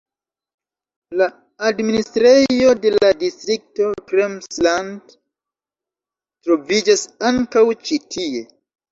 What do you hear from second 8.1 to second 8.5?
tie.